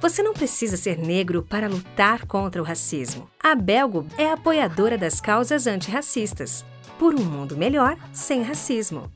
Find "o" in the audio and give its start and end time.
2.62-2.64